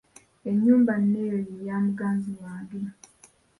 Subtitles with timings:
[0.49, 2.79] Enyumba nno eyo ye ya muganzi wange.